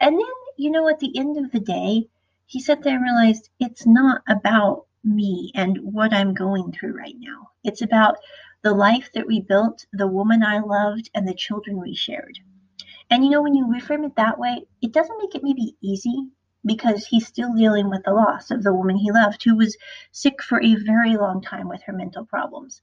And 0.00 0.18
then, 0.18 0.26
you 0.56 0.70
know, 0.70 0.88
at 0.88 0.98
the 0.98 1.16
end 1.18 1.36
of 1.36 1.52
the 1.52 1.60
day, 1.60 2.08
he 2.46 2.60
sat 2.60 2.82
there 2.82 2.96
and 2.96 3.04
realized 3.04 3.50
it's 3.60 3.86
not 3.86 4.22
about 4.28 4.86
me 5.04 5.52
and 5.54 5.78
what 5.82 6.12
I'm 6.12 6.34
going 6.34 6.72
through 6.72 6.96
right 6.96 7.16
now. 7.18 7.50
It's 7.64 7.82
about 7.82 8.16
the 8.62 8.72
life 8.72 9.10
that 9.14 9.26
we 9.26 9.40
built, 9.40 9.86
the 9.92 10.06
woman 10.06 10.42
I 10.42 10.60
loved, 10.60 11.10
and 11.14 11.26
the 11.26 11.34
children 11.34 11.80
we 11.80 11.94
shared. 11.94 12.38
And 13.10 13.24
you 13.24 13.30
know, 13.30 13.42
when 13.42 13.54
you 13.54 13.66
reframe 13.66 14.06
it 14.06 14.16
that 14.16 14.38
way, 14.38 14.64
it 14.80 14.92
doesn't 14.92 15.18
make 15.18 15.34
it 15.34 15.42
maybe 15.42 15.76
easy 15.82 16.28
because 16.64 17.06
he's 17.06 17.26
still 17.26 17.52
dealing 17.54 17.90
with 17.90 18.04
the 18.04 18.12
loss 18.12 18.50
of 18.50 18.62
the 18.62 18.72
woman 18.72 18.96
he 18.96 19.10
loved 19.10 19.42
who 19.42 19.56
was 19.56 19.76
sick 20.12 20.42
for 20.42 20.62
a 20.62 20.76
very 20.76 21.16
long 21.16 21.42
time 21.42 21.68
with 21.68 21.82
her 21.82 21.92
mental 21.92 22.24
problems. 22.24 22.80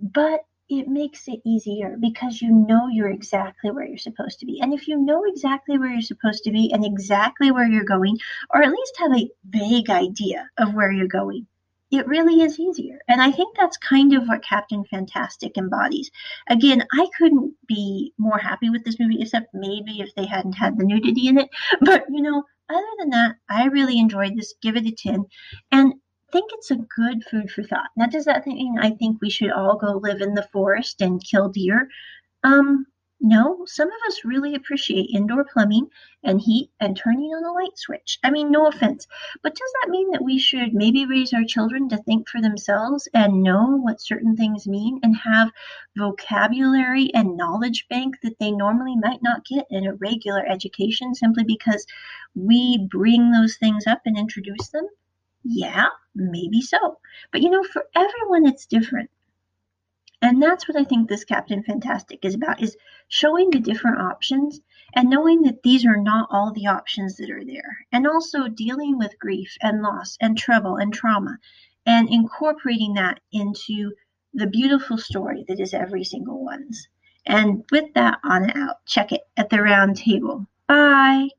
But 0.00 0.40
it 0.68 0.86
makes 0.86 1.26
it 1.26 1.40
easier 1.44 1.96
because 1.98 2.40
you 2.40 2.52
know 2.52 2.86
you're 2.86 3.10
exactly 3.10 3.72
where 3.72 3.86
you're 3.86 3.98
supposed 3.98 4.38
to 4.38 4.46
be. 4.46 4.60
And 4.60 4.72
if 4.72 4.86
you 4.86 4.96
know 4.96 5.24
exactly 5.26 5.78
where 5.78 5.90
you're 5.90 6.00
supposed 6.00 6.44
to 6.44 6.52
be 6.52 6.72
and 6.72 6.84
exactly 6.84 7.50
where 7.50 7.66
you're 7.66 7.82
going, 7.82 8.18
or 8.54 8.62
at 8.62 8.70
least 8.70 8.96
have 8.98 9.12
a 9.12 9.28
vague 9.48 9.90
idea 9.90 10.48
of 10.58 10.74
where 10.74 10.92
you're 10.92 11.08
going, 11.08 11.46
it 11.90 12.06
really 12.06 12.42
is 12.42 12.58
easier. 12.58 12.98
And 13.08 13.20
I 13.20 13.32
think 13.32 13.56
that's 13.56 13.76
kind 13.76 14.14
of 14.14 14.28
what 14.28 14.44
Captain 14.44 14.84
Fantastic 14.84 15.56
embodies. 15.58 16.10
Again, 16.48 16.84
I 16.92 17.06
couldn't 17.18 17.54
be 17.66 18.12
more 18.18 18.38
happy 18.38 18.70
with 18.70 18.84
this 18.84 18.98
movie, 19.00 19.20
except 19.20 19.54
maybe 19.54 20.00
if 20.00 20.14
they 20.14 20.26
hadn't 20.26 20.52
had 20.52 20.78
the 20.78 20.84
nudity 20.84 21.28
in 21.28 21.38
it. 21.38 21.48
But, 21.80 22.04
you 22.10 22.22
know, 22.22 22.44
other 22.68 22.86
than 22.98 23.10
that, 23.10 23.36
I 23.48 23.64
really 23.66 23.98
enjoyed 23.98 24.36
this. 24.36 24.54
Give 24.62 24.76
it 24.76 24.86
a 24.86 24.92
10. 24.92 25.24
And 25.72 25.94
think 26.32 26.50
it's 26.54 26.70
a 26.70 26.76
good 26.76 27.24
food 27.24 27.50
for 27.50 27.62
thought. 27.62 27.90
Now, 27.96 28.06
does 28.06 28.24
that 28.26 28.46
mean 28.46 28.78
I 28.78 28.90
think 28.90 29.20
we 29.20 29.30
should 29.30 29.50
all 29.50 29.76
go 29.76 29.98
live 30.02 30.20
in 30.20 30.34
the 30.34 30.48
forest 30.52 31.00
and 31.00 31.22
kill 31.24 31.48
deer? 31.48 31.88
Um, 32.44 32.86
no, 33.20 33.66
some 33.66 33.88
of 33.88 34.00
us 34.08 34.24
really 34.24 34.54
appreciate 34.54 35.10
indoor 35.12 35.44
plumbing 35.44 35.90
and 36.24 36.40
heat 36.40 36.70
and 36.80 36.96
turning 36.96 37.30
on 37.30 37.44
a 37.44 37.52
light 37.52 37.76
switch. 37.76 38.18
I 38.24 38.30
mean, 38.30 38.50
no 38.50 38.66
offense, 38.66 39.06
but 39.42 39.54
does 39.54 39.72
that 39.82 39.90
mean 39.90 40.10
that 40.12 40.24
we 40.24 40.38
should 40.38 40.72
maybe 40.72 41.04
raise 41.04 41.34
our 41.34 41.44
children 41.44 41.90
to 41.90 41.98
think 41.98 42.28
for 42.28 42.40
themselves 42.40 43.08
and 43.12 43.42
know 43.42 43.76
what 43.76 44.00
certain 44.00 44.36
things 44.36 44.66
mean 44.66 45.00
and 45.02 45.14
have 45.16 45.52
vocabulary 45.98 47.12
and 47.12 47.36
knowledge 47.36 47.86
bank 47.88 48.16
that 48.22 48.38
they 48.38 48.50
normally 48.50 48.96
might 48.96 49.22
not 49.22 49.44
get 49.44 49.66
in 49.70 49.86
a 49.86 49.94
regular 49.96 50.46
education 50.46 51.14
simply 51.14 51.44
because 51.44 51.86
we 52.34 52.88
bring 52.90 53.32
those 53.32 53.56
things 53.58 53.86
up 53.86 54.00
and 54.06 54.16
introduce 54.16 54.68
them? 54.70 54.88
Yeah, 55.44 55.88
maybe 56.14 56.62
so. 56.62 56.98
But 57.32 57.42
you 57.42 57.50
know, 57.50 57.64
for 57.64 57.86
everyone, 57.94 58.46
it's 58.46 58.64
different. 58.64 59.10
And 60.22 60.42
that's 60.42 60.68
what 60.68 60.76
I 60.76 60.84
think 60.84 61.08
this 61.08 61.24
Captain 61.24 61.62
Fantastic 61.62 62.24
is 62.24 62.34
about 62.34 62.62
is 62.62 62.76
showing 63.08 63.50
the 63.50 63.58
different 63.58 64.00
options 64.00 64.60
and 64.94 65.08
knowing 65.08 65.42
that 65.42 65.62
these 65.62 65.86
are 65.86 65.96
not 65.96 66.28
all 66.30 66.52
the 66.52 66.66
options 66.66 67.16
that 67.16 67.30
are 67.30 67.44
there. 67.44 67.78
And 67.92 68.06
also 68.06 68.48
dealing 68.48 68.98
with 68.98 69.18
grief 69.18 69.56
and 69.62 69.82
loss 69.82 70.18
and 70.20 70.36
trouble 70.36 70.76
and 70.76 70.92
trauma 70.92 71.38
and 71.86 72.08
incorporating 72.08 72.94
that 72.94 73.20
into 73.32 73.92
the 74.34 74.46
beautiful 74.46 74.98
story 74.98 75.44
that 75.48 75.58
is 75.58 75.72
every 75.74 76.04
single 76.04 76.44
one's. 76.44 76.88
And 77.26 77.64
with 77.70 77.92
that 77.94 78.20
on 78.22 78.50
and 78.50 78.56
out, 78.56 78.84
check 78.86 79.12
it 79.12 79.22
at 79.36 79.50
the 79.50 79.62
round 79.62 79.96
table. 79.96 80.46
Bye. 80.66 81.30